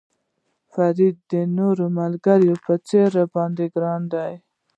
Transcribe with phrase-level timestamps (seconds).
[0.73, 4.15] فرید د نورو ملګرو په څېر را باندې ګران و.